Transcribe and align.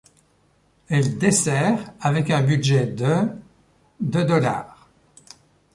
Elle 0.89 1.19
dessert 1.19 1.93
avec 2.01 2.31
un 2.31 2.41
budget 2.41 2.87
de 2.87 3.27
de 3.99 4.23
dollars. 4.23 4.89